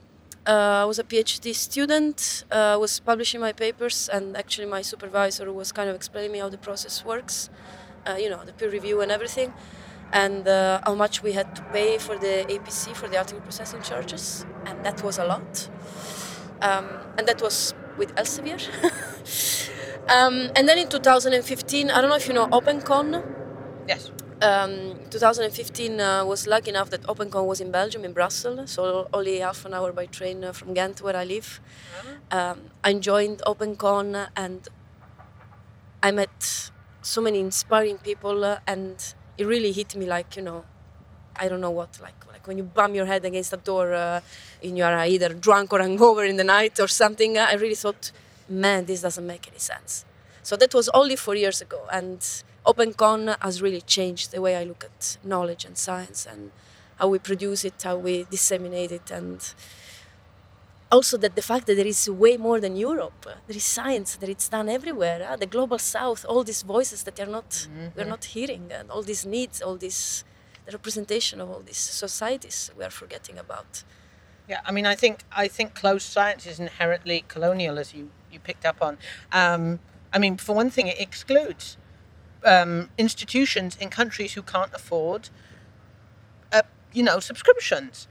I 0.45 0.85
was 0.85 0.99
a 0.99 1.03
PhD 1.03 1.55
student, 1.55 2.43
uh, 2.51 2.77
was 2.79 2.99
publishing 2.99 3.39
my 3.39 3.53
papers, 3.53 4.09
and 4.11 4.35
actually 4.35 4.67
my 4.67 4.81
supervisor 4.81 5.51
was 5.53 5.71
kind 5.71 5.89
of 5.89 5.95
explaining 5.95 6.33
me 6.33 6.39
how 6.39 6.49
the 6.49 6.57
process 6.57 7.05
works 7.05 7.49
uh, 8.07 8.15
you 8.15 8.29
know, 8.29 8.43
the 8.45 8.53
peer 8.53 8.69
review 8.69 9.01
and 9.01 9.11
everything, 9.11 9.53
and 10.11 10.47
uh, 10.47 10.81
how 10.85 10.95
much 10.95 11.23
we 11.23 11.33
had 11.33 11.55
to 11.55 11.61
pay 11.73 11.97
for 11.97 12.17
the 12.17 12.45
APC 12.49 12.95
for 12.95 13.07
the 13.07 13.17
article 13.17 13.41
processing 13.41 13.81
charges, 13.81 14.45
and 14.65 14.83
that 14.85 15.03
was 15.03 15.17
a 15.17 15.25
lot. 15.25 15.69
Um, 16.61 16.87
and 17.17 17.27
that 17.27 17.41
was 17.41 17.73
with 17.97 18.13
Elsevier. 18.15 18.59
um, 20.09 20.49
and 20.55 20.67
then 20.67 20.77
in 20.77 20.89
2015, 20.89 21.91
I 21.91 22.01
don't 22.01 22.09
know 22.09 22.15
if 22.15 22.27
you 22.27 22.33
know 22.33 22.47
OpenCon. 22.47 23.23
Yes. 23.87 24.11
Um, 24.41 24.99
2015 25.09 25.99
uh, 26.01 26.25
was 26.25 26.47
lucky 26.47 26.69
enough 26.69 26.89
that 26.89 27.03
OpenCon 27.03 27.45
was 27.45 27.61
in 27.61 27.71
Belgium, 27.71 28.03
in 28.03 28.11
Brussels, 28.13 28.71
so 28.71 29.07
only 29.13 29.39
half 29.39 29.63
an 29.65 29.73
hour 29.73 29.93
by 29.93 30.05
train 30.05 30.43
uh, 30.43 30.51
from 30.51 30.73
Ghent, 30.73 31.01
where 31.01 31.15
I 31.15 31.23
live. 31.23 31.61
Mm-hmm. 31.99 32.37
Um, 32.37 32.61
I 32.83 32.93
joined 32.93 33.41
OpenCon 33.45 34.27
and 34.35 34.67
I 36.01 36.11
met 36.11 36.71
so 37.01 37.21
many 37.21 37.39
inspiring 37.39 37.97
people, 37.99 38.43
uh, 38.43 38.59
and 38.67 39.13
it 39.37 39.45
really 39.45 39.71
hit 39.71 39.95
me 39.95 40.05
like 40.05 40.35
you 40.35 40.41
know, 40.41 40.65
I 41.35 41.47
don't 41.47 41.61
know 41.61 41.71
what 41.71 41.99
like 42.01 42.23
like 42.43 42.47
when 42.47 42.57
you 42.57 42.63
bump 42.63 42.95
your 42.95 43.05
head 43.05 43.25
against 43.25 43.53
a 43.53 43.57
door 43.57 43.93
uh, 43.93 44.19
and 44.63 44.77
you 44.77 44.83
are 44.83 45.05
either 45.05 45.33
drunk 45.33 45.73
or 45.73 45.79
hungover 45.79 46.27
in 46.27 46.37
the 46.37 46.43
night 46.43 46.79
or 46.79 46.87
something. 46.87 47.37
I 47.37 47.53
really 47.53 47.75
thought, 47.75 48.11
man, 48.49 48.85
this 48.85 49.01
doesn't 49.01 49.25
make 49.25 49.47
any 49.47 49.59
sense. 49.59 50.05
So 50.43 50.55
that 50.57 50.73
was 50.73 50.89
only 50.93 51.15
four 51.15 51.35
years 51.35 51.61
ago, 51.61 51.79
and 51.91 52.19
OpenCon 52.65 53.37
has 53.41 53.61
really 53.61 53.81
changed 53.81 54.31
the 54.31 54.41
way 54.41 54.57
I 54.57 54.65
look 54.65 54.83
at 54.83 55.17
knowledge 55.23 55.63
and 55.63 55.77
science 55.77 56.25
and 56.25 56.51
how 56.97 57.07
we 57.07 57.19
produce 57.19 57.63
it, 57.63 57.81
how 57.81 57.95
we 57.95 58.25
disseminate 58.29 58.91
it, 58.91 59.09
and 59.09 59.39
also 60.91 61.17
that 61.17 61.35
the 61.35 61.41
fact 61.41 61.65
that 61.67 61.75
there 61.75 61.87
is 61.87 62.09
way 62.09 62.35
more 62.35 62.59
than 62.59 62.75
Europe. 62.75 63.25
There 63.47 63.55
is 63.55 63.63
science 63.63 64.17
that 64.17 64.29
it's 64.29 64.49
done 64.49 64.67
everywhere. 64.67 65.25
Uh, 65.29 65.37
the 65.37 65.45
global 65.45 65.79
south, 65.79 66.25
all 66.27 66.43
these 66.43 66.61
voices 66.61 67.03
that 67.03 67.19
are 67.21 67.31
not 67.37 67.49
mm-hmm. 67.49 67.87
we're 67.95 68.09
not 68.15 68.25
hearing, 68.25 68.69
and 68.69 68.91
all 68.91 69.01
these 69.01 69.25
needs, 69.25 69.61
all 69.61 69.77
this 69.77 70.25
the 70.65 70.71
representation 70.71 71.41
of 71.41 71.49
all 71.49 71.59
these 71.59 71.77
societies 71.77 72.71
we 72.77 72.83
are 72.83 72.89
forgetting 72.89 73.37
about. 73.37 73.83
Yeah, 74.47 74.61
I 74.65 74.71
mean, 74.71 74.85
I 74.85 74.95
think 74.95 75.23
I 75.31 75.47
think 75.47 75.73
closed 75.73 76.07
science 76.07 76.45
is 76.45 76.59
inherently 76.59 77.23
colonial, 77.27 77.79
as 77.79 77.93
you 77.93 78.11
you 78.31 78.39
picked 78.39 78.65
up 78.65 78.81
on. 78.81 78.97
Um, 79.31 79.79
I 80.11 80.19
mean, 80.19 80.37
for 80.37 80.53
one 80.55 80.69
thing, 80.69 80.87
it 80.87 80.99
excludes 80.99 81.77
um, 82.43 82.89
institutions 82.97 83.77
in 83.79 83.89
countries 83.89 84.33
who 84.33 84.41
can't 84.41 84.71
afford, 84.73 85.29
uh, 86.51 86.63
you 86.91 87.03
know, 87.03 87.19
subscriptions 87.19 88.07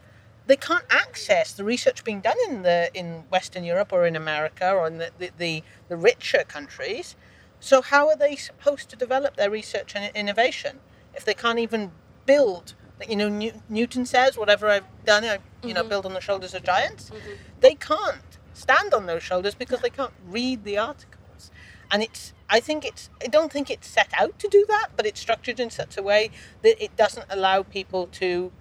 they 0.47 0.57
can't 0.57 0.85
access 0.91 1.53
the 1.53 1.65
research 1.65 2.05
being 2.05 2.21
done 2.21 2.37
in 2.49 2.63
the 2.63 2.91
in 2.95 3.25
Western 3.31 3.65
Europe 3.65 3.93
or 3.93 4.07
in 4.07 4.17
America 4.17 4.71
or 4.71 4.87
in 4.87 4.99
the, 4.99 5.11
the, 5.19 5.31
the, 5.39 5.63
the 5.89 5.97
richer 5.97 6.45
countries. 6.47 7.17
So 7.61 7.81
how 7.81 8.09
are 8.09 8.17
they 8.17 8.35
supposed 8.35 8.89
to 8.91 8.97
develop 8.97 9.37
their 9.37 9.51
research 9.51 9.95
and 9.95 10.15
innovation 10.17 10.81
if 11.15 11.25
they 11.25 11.35
can't 11.35 11.59
even 11.59 11.93
build? 12.27 12.75
You 13.09 13.17
know, 13.17 13.29
New- 13.29 13.63
Newton 13.69 14.07
says, 14.07 14.37
"Whatever 14.37 14.69
I've 14.69 14.87
done, 15.05 15.25
I 15.25 15.35
you 15.35 15.39
mm-hmm. 15.39 15.73
know 15.75 15.85
build 15.85 16.07
on 16.07 16.15
the 16.15 16.21
shoulders 16.21 16.55
of 16.55 16.63
giants." 16.63 17.11
Mm-hmm. 17.11 17.31
They 17.61 17.75
can't 17.75 18.39
stand 18.55 18.95
on 18.95 19.07
those 19.07 19.23
shoulders 19.23 19.55
because 19.55 19.81
they 19.81 19.91
can't 19.91 20.13
read 20.27 20.65
the 20.65 20.79
articles, 20.79 21.51
and 21.91 22.03
it's. 22.03 22.33
I 22.49 22.61
think 22.61 22.85
it's. 22.85 23.11
I 23.25 23.29
don't 23.29 23.51
think 23.51 23.71
it's 23.71 23.89
set 23.89 24.11
out 24.19 24.39
to 24.39 24.49
do 24.49 24.65
that, 24.69 24.89
but 24.97 25.07
it's 25.07 25.21
structured 25.21 25.59
in 25.59 25.71
such 25.71 25.97
a 25.97 26.03
way 26.03 26.31
that 26.63 26.83
it 26.83 26.97
doesn't 26.97 27.27
allow 27.31 27.63
people 27.63 28.07
to 28.23 28.53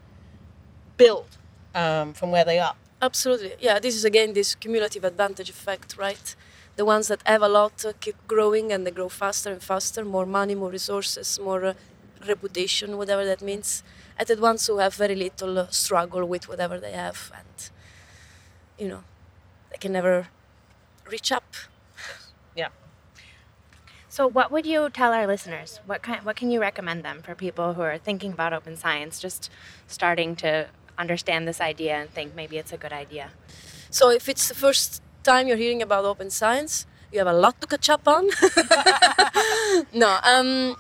build 0.98 1.38
um, 1.76 2.14
from 2.14 2.32
where 2.32 2.46
they 2.46 2.60
are. 2.60 2.76
Absolutely. 3.02 3.54
Yeah, 3.60 3.80
this 3.80 3.96
is 3.96 4.06
again 4.06 4.34
this 4.34 4.56
cumulative 4.56 5.04
advantage 5.04 5.50
effect, 5.50 5.98
right? 5.98 6.36
The 6.76 6.86
ones 6.86 7.08
that 7.08 7.22
have 7.26 7.42
a 7.42 7.50
lot 7.50 7.84
uh, 7.84 7.94
keep 8.00 8.16
growing 8.28 8.72
and 8.72 8.86
they 8.86 8.92
grow 8.92 9.10
faster 9.10 9.52
and 9.52 9.62
faster, 9.62 10.06
more 10.06 10.26
money, 10.26 10.56
more 10.56 10.70
resources, 10.70 11.40
more 11.40 11.66
uh, 11.66 11.74
reputation, 12.28 12.98
whatever 12.98 13.26
that 13.26 13.42
means. 13.42 13.84
And 14.18 14.28
the 14.28 14.38
ones 14.38 14.68
who 14.68 14.78
have 14.78 14.96
very 14.96 15.16
little 15.16 15.68
struggle 15.72 16.26
with 16.26 16.48
whatever 16.48 16.80
they 16.80 16.92
have 16.92 17.32
and, 17.36 17.70
you 18.78 18.88
know, 18.88 19.04
they 19.72 19.78
can 19.78 19.92
never 19.92 20.28
reach 21.10 21.32
up. 21.32 21.44
Yeah. 22.56 22.70
So, 24.10 24.28
what 24.28 24.52
would 24.52 24.66
you 24.66 24.90
tell 24.90 25.14
our 25.14 25.26
listeners? 25.26 25.80
What 25.86 26.02
kind, 26.02 26.24
what 26.26 26.36
can 26.36 26.52
you 26.52 26.60
recommend 26.60 27.04
them 27.04 27.22
for 27.22 27.34
people 27.34 27.74
who 27.74 27.82
are 27.82 27.98
thinking 27.98 28.34
about 28.34 28.54
open 28.54 28.76
science, 28.76 29.20
just 29.20 29.50
starting 29.88 30.36
to 30.38 30.68
understand 30.98 31.48
this 31.48 31.60
idea 31.60 31.96
and 31.96 32.10
think 32.10 32.36
maybe 32.36 32.58
it's 32.58 32.72
a 32.72 32.78
good 32.78 32.94
idea. 32.94 33.32
So 33.90 34.10
if 34.10 34.30
it's 34.30 34.48
the 34.48 34.56
first 34.56 35.02
time 35.24 35.48
you're 35.48 35.58
hearing 35.58 35.82
about 35.82 36.06
open 36.06 36.30
science, 36.30 36.86
you 37.12 37.20
have 37.20 37.28
a 37.28 37.34
lot 37.34 37.60
to 37.62 37.68
catch 37.68 37.90
up 37.90 38.08
on. 38.08 38.30
no, 39.94 40.18
um, 40.24 40.78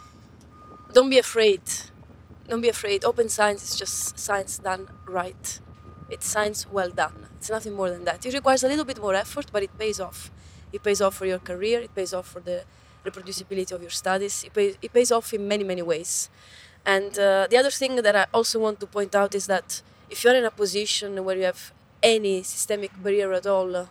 don't 0.93 1.10
be 1.10 1.17
afraid. 1.17 1.62
Don't 2.48 2.62
be 2.62 2.69
afraid. 2.69 3.05
Open 3.05 3.29
science 3.29 3.63
is 3.63 3.75
just 3.77 4.19
science 4.19 4.57
done 4.57 4.89
right. 5.07 5.60
It's 6.10 6.27
science 6.27 6.67
well 6.69 6.89
done. 6.89 7.27
It's 7.38 7.50
nothing 7.50 7.74
more 7.74 7.89
than 7.89 8.03
that. 8.05 8.25
It 8.25 8.33
requires 8.33 8.63
a 8.63 8.67
little 8.67 8.86
bit 8.86 9.00
more 9.01 9.15
effort, 9.15 9.48
but 9.51 9.63
it 9.63 9.77
pays 9.77 10.00
off. 10.00 10.31
It 10.74 10.83
pays 10.83 11.01
off 11.01 11.15
for 11.15 11.25
your 11.25 11.39
career. 11.39 11.79
It 11.81 11.95
pays 11.95 12.13
off 12.13 12.27
for 12.27 12.41
the 12.41 12.63
reproducibility 13.05 13.71
of 13.71 13.81
your 13.81 13.89
studies. 13.91 14.43
It 14.43 14.53
pays, 14.53 14.77
it 14.81 14.93
pays 14.93 15.12
off 15.12 15.33
in 15.33 15.48
many, 15.48 15.63
many 15.63 15.81
ways. 15.81 16.29
And 16.86 17.17
uh, 17.17 17.48
the 17.50 17.57
other 17.57 17.71
thing 17.71 17.95
that 17.98 18.15
I 18.15 18.25
also 18.33 18.60
want 18.60 18.79
to 18.81 18.88
point 18.88 19.15
out 19.15 19.36
is 19.36 19.48
that 19.48 19.81
if 20.10 20.24
you're 20.24 20.36
in 20.36 20.45
a 20.45 20.51
position 20.51 21.24
where 21.24 21.38
you 21.38 21.43
have 21.43 21.71
any 22.03 22.43
systemic 22.43 22.91
barrier 23.01 23.31
at 23.33 23.45
all 23.45 23.88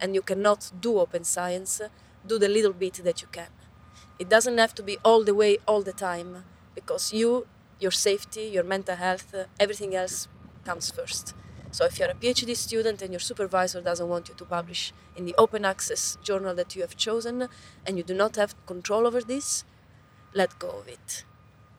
and 0.00 0.14
you 0.14 0.22
cannot 0.22 0.72
do 0.80 0.98
open 0.98 1.24
science, 1.24 1.80
do 2.26 2.38
the 2.38 2.48
little 2.48 2.72
bit 2.72 2.94
that 3.04 3.22
you 3.22 3.28
can. 3.30 3.48
It 4.20 4.28
doesn't 4.28 4.58
have 4.58 4.74
to 4.74 4.82
be 4.82 4.98
all 5.02 5.24
the 5.24 5.34
way 5.34 5.52
all 5.66 5.82
the 5.82 5.94
time 5.94 6.44
because 6.74 7.04
you 7.12 7.46
your 7.80 7.90
safety, 7.90 8.42
your 8.42 8.62
mental 8.62 8.96
health, 8.96 9.34
uh, 9.34 9.44
everything 9.58 9.94
else 9.96 10.28
comes 10.66 10.90
first. 10.90 11.34
So 11.70 11.86
if 11.86 11.98
you're 11.98 12.10
a 12.10 12.14
PhD 12.14 12.54
student 12.54 13.00
and 13.00 13.10
your 13.12 13.24
supervisor 13.30 13.80
doesn't 13.80 14.08
want 14.08 14.28
you 14.28 14.34
to 14.34 14.44
publish 14.44 14.92
in 15.16 15.24
the 15.24 15.34
open 15.38 15.64
access 15.64 16.18
journal 16.22 16.54
that 16.56 16.76
you 16.76 16.82
have 16.82 16.96
chosen 16.96 17.48
and 17.86 17.96
you 17.96 18.02
do 18.02 18.12
not 18.12 18.36
have 18.36 18.54
control 18.66 19.06
over 19.06 19.22
this, 19.22 19.64
let 20.34 20.58
go 20.58 20.68
of 20.68 20.88
it. 20.88 21.24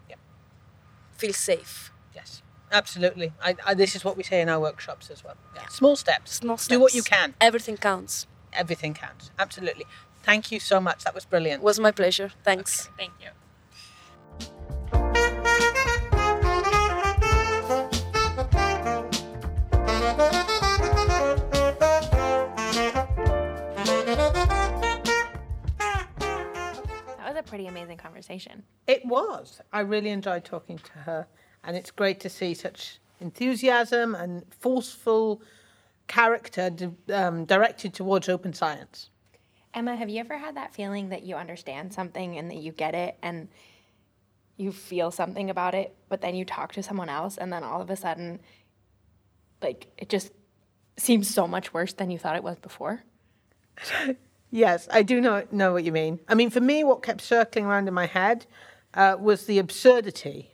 Yeah. 0.09 0.15
Feel 1.17 1.33
safe. 1.33 1.91
Yes, 2.15 2.41
absolutely. 2.71 3.33
I, 3.43 3.55
I, 3.67 3.73
this 3.75 3.95
is 3.95 4.03
what 4.03 4.17
we 4.17 4.23
say 4.23 4.41
in 4.41 4.49
our 4.49 4.59
workshops 4.59 5.11
as 5.11 5.23
well. 5.23 5.35
Yeah. 5.55 5.67
Small 5.67 5.95
steps. 5.95 6.31
Small 6.31 6.57
steps. 6.57 6.75
Do 6.75 6.79
what 6.79 6.95
you 6.95 7.03
can. 7.03 7.35
Everything 7.39 7.77
counts. 7.77 8.25
Everything 8.53 8.95
counts. 8.95 9.29
Absolutely. 9.37 9.85
Thank 10.23 10.51
you 10.51 10.59
so 10.59 10.79
much. 10.79 11.03
That 11.03 11.15
was 11.15 11.25
brilliant. 11.25 11.61
It 11.61 11.65
was 11.65 11.79
my 11.79 11.91
pleasure. 11.91 12.31
Thanks. 12.43 12.89
Thank 12.97 13.11
you. 13.21 13.29
That 27.17 27.27
was 27.27 27.37
a 27.37 27.43
pretty 27.43 27.67
amazing 27.67 27.97
conversation. 27.97 28.63
It 28.87 29.05
was. 29.05 29.61
I 29.71 29.81
really 29.81 30.09
enjoyed 30.09 30.43
talking 30.43 30.77
to 30.79 30.91
her, 30.99 31.27
and 31.63 31.75
it's 31.77 31.91
great 31.91 32.19
to 32.21 32.29
see 32.29 32.53
such 32.53 32.99
enthusiasm 33.19 34.15
and 34.15 34.43
forceful 34.59 35.41
character 36.07 36.69
di- 36.69 37.13
um, 37.13 37.45
directed 37.45 37.93
towards 37.93 38.27
open 38.27 38.53
science. 38.53 39.10
Emma, 39.73 39.95
have 39.95 40.09
you 40.09 40.19
ever 40.19 40.37
had 40.37 40.55
that 40.57 40.73
feeling 40.73 41.09
that 41.09 41.23
you 41.23 41.35
understand 41.35 41.93
something 41.93 42.37
and 42.37 42.49
that 42.51 42.57
you 42.57 42.71
get 42.71 42.93
it 42.93 43.17
and 43.21 43.47
you 44.57 44.71
feel 44.71 45.11
something 45.11 45.49
about 45.49 45.73
it, 45.73 45.95
but 46.09 46.21
then 46.21 46.35
you 46.35 46.45
talk 46.45 46.73
to 46.73 46.83
someone 46.83 47.09
else 47.09 47.37
and 47.37 47.51
then 47.51 47.63
all 47.63 47.81
of 47.81 47.89
a 47.89 47.95
sudden, 47.95 48.39
like, 49.61 49.87
it 49.97 50.09
just 50.09 50.31
seems 50.97 51.29
so 51.33 51.47
much 51.47 51.73
worse 51.73 51.93
than 51.93 52.11
you 52.11 52.17
thought 52.17 52.35
it 52.35 52.43
was 52.43 52.59
before? 52.59 53.03
Yes, 54.51 54.89
I 54.91 55.01
do 55.01 55.21
know 55.21 55.45
know 55.51 55.71
what 55.71 55.85
you 55.85 55.93
mean. 55.93 56.19
I 56.27 56.35
mean, 56.35 56.49
for 56.49 56.59
me, 56.59 56.83
what 56.83 57.01
kept 57.01 57.21
circling 57.21 57.65
around 57.65 57.87
in 57.87 57.93
my 57.93 58.05
head 58.05 58.45
uh, 58.93 59.15
was 59.17 59.45
the 59.45 59.57
absurdity. 59.59 60.51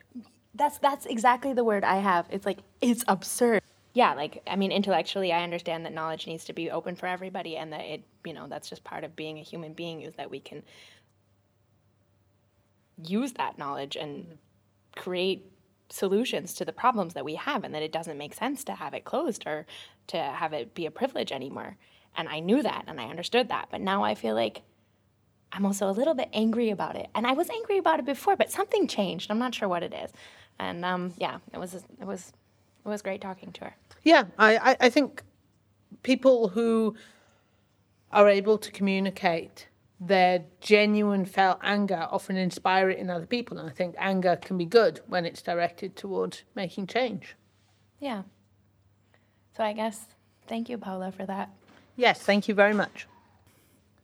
That's 0.53 0.77
that's 0.77 1.07
exactly 1.07 1.53
the 1.53 1.63
word 1.63 1.83
I 1.83 1.97
have. 1.97 2.27
It's 2.29 2.45
like 2.45 2.59
it's 2.79 3.03
absurd. 3.07 3.63
Yeah, 3.97 4.13
like 4.13 4.43
I 4.45 4.55
mean 4.57 4.71
intellectually 4.71 5.33
I 5.33 5.41
understand 5.41 5.83
that 5.83 5.91
knowledge 5.91 6.27
needs 6.27 6.45
to 6.45 6.53
be 6.53 6.69
open 6.69 6.95
for 6.95 7.07
everybody 7.07 7.57
and 7.57 7.73
that 7.73 7.81
it, 7.81 8.03
you 8.23 8.31
know, 8.31 8.45
that's 8.47 8.69
just 8.69 8.83
part 8.83 9.03
of 9.03 9.15
being 9.15 9.39
a 9.39 9.41
human 9.41 9.73
being 9.73 10.01
is 10.01 10.13
that 10.17 10.29
we 10.29 10.39
can 10.39 10.61
use 13.03 13.31
that 13.33 13.57
knowledge 13.57 13.95
and 13.95 14.37
create 14.95 15.51
solutions 15.89 16.53
to 16.53 16.63
the 16.63 16.71
problems 16.71 17.15
that 17.15 17.25
we 17.25 17.33
have 17.33 17.63
and 17.63 17.73
that 17.73 17.81
it 17.81 17.91
doesn't 17.91 18.19
make 18.19 18.35
sense 18.35 18.63
to 18.65 18.73
have 18.73 18.93
it 18.93 19.03
closed 19.03 19.47
or 19.47 19.65
to 20.05 20.17
have 20.17 20.53
it 20.53 20.75
be 20.75 20.85
a 20.85 20.91
privilege 20.91 21.31
anymore. 21.31 21.75
And 22.15 22.29
I 22.29 22.39
knew 22.39 22.61
that 22.61 22.83
and 22.87 23.01
I 23.01 23.05
understood 23.05 23.49
that, 23.49 23.69
but 23.71 23.81
now 23.81 24.03
I 24.03 24.13
feel 24.13 24.35
like 24.35 24.61
I'm 25.51 25.65
also 25.65 25.89
a 25.89 25.97
little 25.99 26.13
bit 26.13 26.29
angry 26.33 26.69
about 26.69 26.97
it. 26.97 27.07
And 27.15 27.25
I 27.25 27.33
was 27.33 27.49
angry 27.49 27.79
about 27.79 27.97
it 27.97 28.05
before, 28.05 28.35
but 28.35 28.51
something 28.51 28.85
changed. 28.85 29.31
I'm 29.31 29.39
not 29.39 29.55
sure 29.55 29.67
what 29.67 29.81
it 29.81 29.95
is. 29.95 30.11
And 30.59 30.85
um, 30.85 31.15
yeah, 31.17 31.39
it 31.51 31.57
was 31.57 31.73
it 31.73 32.05
was 32.05 32.31
it 32.87 32.91
was 32.91 33.01
great 33.01 33.21
talking 33.21 33.51
to 33.51 33.65
her. 33.65 33.75
Yeah, 34.03 34.25
I, 34.37 34.57
I, 34.57 34.77
I 34.81 34.89
think 34.89 35.23
people 36.03 36.49
who 36.49 36.95
are 38.11 38.29
able 38.29 38.57
to 38.57 38.71
communicate 38.71 39.67
their 39.99 40.45
genuine 40.61 41.25
felt 41.25 41.59
anger 41.61 42.07
often 42.11 42.37
inspire 42.37 42.89
it 42.89 42.99
in 42.99 43.09
other 43.09 43.25
people. 43.25 43.57
And 43.57 43.69
I 43.69 43.73
think 43.73 43.95
anger 43.97 44.37
can 44.37 44.57
be 44.57 44.65
good 44.65 45.01
when 45.07 45.25
it's 45.25 45.41
directed 45.41 45.95
towards 45.95 46.43
making 46.55 46.87
change. 46.87 47.35
Yeah. 47.99 48.23
So 49.55 49.63
I 49.63 49.73
guess 49.73 50.05
thank 50.47 50.69
you, 50.69 50.77
Paola, 50.77 51.11
for 51.11 51.25
that. 51.25 51.49
Yes, 51.95 52.21
thank 52.21 52.47
you 52.47 52.53
very 52.53 52.73
much. 52.73 53.07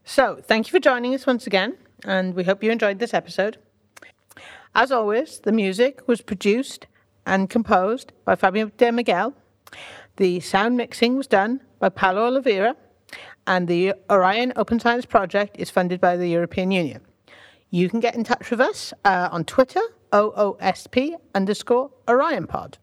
So, 0.04 0.40
thank 0.42 0.68
you 0.68 0.72
for 0.72 0.80
joining 0.80 1.14
us 1.14 1.26
once 1.26 1.48
again, 1.48 1.78
and 2.04 2.36
we 2.36 2.44
hope 2.44 2.62
you 2.62 2.72
enjoyed 2.72 3.00
this 3.00 3.14
episode. 3.14 3.58
As 4.76 4.92
always, 4.92 5.40
the 5.40 5.54
music 5.54 6.06
was 6.08 6.20
produced 6.20 6.88
and 7.26 7.50
composed 7.50 8.12
by 8.26 8.36
Fabio 8.36 8.72
De 8.78 8.92
Miguel. 8.92 9.34
The 10.18 10.40
sound 10.40 10.78
mixing 10.78 11.18
was 11.18 11.28
done 11.28 11.62
by 11.80 11.90
Paolo 11.90 12.26
Oliveira, 12.26 12.76
and 13.48 13.68
the 13.68 13.94
Orion 14.10 14.54
Open 14.56 14.80
Science 14.80 15.06
Project 15.06 15.56
is 15.60 15.70
funded 15.70 16.00
by 16.00 16.16
the 16.18 16.28
European 16.28 16.72
Union. 16.72 17.02
You 17.70 17.90
can 17.90 18.00
get 18.00 18.16
in 18.16 18.24
touch 18.24 18.52
with 18.52 18.62
us 18.62 18.94
uh, 19.04 19.30
on 19.32 19.46
Twitter, 19.46 19.82
OOSP 20.14 21.16
underscore 21.34 21.90
OrionPod. 22.08 22.76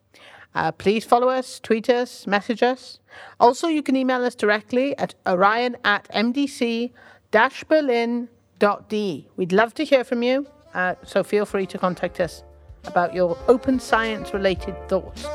Uh, 0.52 0.72
please 0.72 1.04
follow 1.04 1.28
us, 1.28 1.60
tweet 1.60 1.88
us, 1.88 2.26
message 2.26 2.62
us. 2.62 2.98
Also, 3.38 3.68
you 3.68 3.82
can 3.82 3.94
email 3.94 4.24
us 4.24 4.34
directly 4.34 4.98
at 4.98 5.14
orion 5.26 5.76
at 5.84 6.08
mdc 6.12 6.90
berlin.de. 7.30 9.28
We'd 9.36 9.52
love 9.52 9.74
to 9.74 9.84
hear 9.84 10.02
from 10.02 10.24
you, 10.24 10.46
uh, 10.74 10.96
so 11.04 11.22
feel 11.22 11.46
free 11.46 11.66
to 11.66 11.78
contact 11.78 12.18
us 12.18 12.42
about 12.84 13.14
your 13.14 13.36
open 13.48 13.78
science 13.78 14.32
related 14.32 14.76
thoughts. 14.88 15.26